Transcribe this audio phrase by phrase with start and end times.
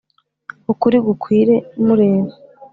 [0.71, 1.55] ukuri gukwire
[1.85, 2.33] mureba